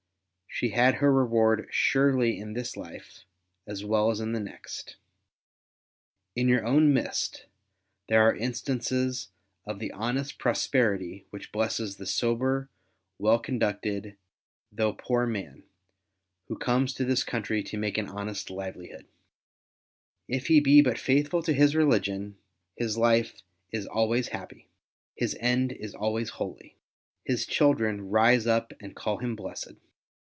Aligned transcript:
She 0.53 0.71
had 0.71 0.95
her 0.95 1.11
reward 1.13 1.67
surely 1.71 2.37
in 2.37 2.51
this 2.53 2.75
life 2.77 3.23
as 3.65 3.83
well 3.85 4.11
as 4.11 4.19
in 4.19 4.33
the 4.33 4.39
next. 4.39 4.95
In 6.35 6.47
your 6.49 6.63
own 6.65 6.93
midst, 6.93 7.45
thgre 8.09 8.17
are 8.17 8.35
instances 8.35 9.29
of 9.65 9.79
the 9.79 9.91
honest 9.93 10.37
prosperity 10.37 11.25
which 11.31 11.51
blesses 11.53 11.95
the 11.95 12.05
sober, 12.05 12.69
well 13.17 13.39
conducted, 13.39 14.17
though 14.73 14.91
poor 14.93 15.25
man, 15.25 15.63
who 16.47 16.57
comes 16.59 16.93
to 16.93 17.05
this 17.05 17.23
country 17.23 17.63
to 17.63 17.77
make 17.77 17.97
an 17.97 18.09
honest 18.09 18.49
livelihood. 18.51 19.07
If 20.27 20.45
he 20.47 20.59
be 20.59 20.81
but 20.81 20.99
faithful 20.99 21.41
to 21.43 21.53
his 21.53 21.75
religion, 21.77 22.37
his 22.75 22.97
life 22.97 23.41
is 23.71 23.87
always 23.87 24.27
happy. 24.27 24.67
His 25.15 25.35
end 25.39 25.71
is 25.71 25.95
always 25.95 26.29
holy. 26.31 26.75
His 27.23 27.45
children" 27.47 28.09
rise 28.11 28.45
up 28.45 28.73
and 28.81 28.95
call 28.97 29.19
him 29.19 29.35
blessed." 29.37 29.75